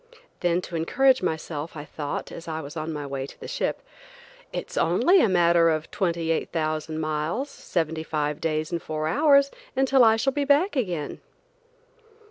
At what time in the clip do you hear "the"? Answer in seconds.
3.39-3.47